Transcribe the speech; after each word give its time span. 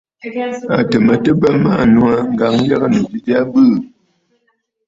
À 0.77 0.79
tɨ̀ 0.89 0.99
mə 1.05 1.13
tɨ 1.23 1.31
bə 1.41 1.49
maa 1.63 1.83
nòò 1.93 2.07
aa, 2.15 2.23
ŋ̀gǎŋyəgə̂nnù 2.31 3.01
ji 3.11 3.17
jya 3.25 3.37
ɨ 3.45 3.49
bɨɨ̀. 3.51 3.77